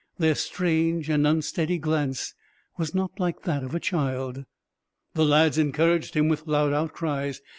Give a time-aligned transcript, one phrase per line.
[0.17, 2.33] Their strange and unsteady glance
[2.75, 4.45] was not like that of a child.
[5.13, 7.39] The lads encouraged him with loud outcries.